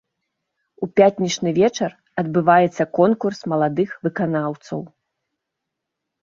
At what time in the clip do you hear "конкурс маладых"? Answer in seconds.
3.01-3.89